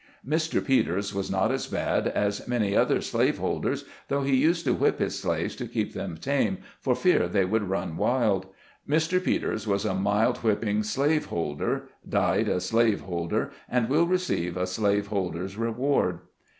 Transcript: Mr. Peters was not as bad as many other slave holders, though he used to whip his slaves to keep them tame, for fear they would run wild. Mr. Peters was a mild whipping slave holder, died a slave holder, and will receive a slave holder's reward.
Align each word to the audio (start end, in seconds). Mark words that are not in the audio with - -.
Mr. 0.27 0.65
Peters 0.65 1.13
was 1.13 1.29
not 1.29 1.51
as 1.51 1.67
bad 1.67 2.07
as 2.07 2.47
many 2.47 2.75
other 2.75 3.01
slave 3.01 3.37
holders, 3.37 3.85
though 4.07 4.23
he 4.23 4.35
used 4.35 4.65
to 4.65 4.73
whip 4.73 4.97
his 4.97 5.19
slaves 5.19 5.55
to 5.55 5.67
keep 5.67 5.93
them 5.93 6.17
tame, 6.17 6.57
for 6.79 6.95
fear 6.95 7.27
they 7.27 7.45
would 7.45 7.69
run 7.69 7.95
wild. 7.95 8.47
Mr. 8.89 9.23
Peters 9.23 9.67
was 9.67 9.85
a 9.85 9.93
mild 9.93 10.37
whipping 10.37 10.81
slave 10.81 11.27
holder, 11.27 11.83
died 12.09 12.49
a 12.49 12.59
slave 12.59 13.01
holder, 13.01 13.51
and 13.69 13.89
will 13.89 14.07
receive 14.07 14.57
a 14.57 14.65
slave 14.65 15.05
holder's 15.05 15.55
reward. 15.55 16.17